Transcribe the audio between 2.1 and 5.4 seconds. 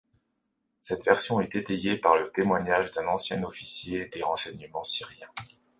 le témoignage d'un ancien officier des renseignements syriens.